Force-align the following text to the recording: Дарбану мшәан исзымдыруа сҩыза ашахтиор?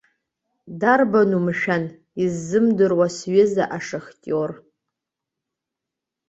Дарбану 0.79 1.39
мшәан 1.45 1.83
исзымдыруа 2.23 3.07
сҩыза 3.15 3.65
ашахтиор? 3.77 4.51